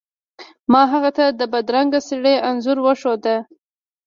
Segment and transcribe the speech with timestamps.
[0.71, 3.25] ما هغه ته د بدرنګه سړي انځور وښود.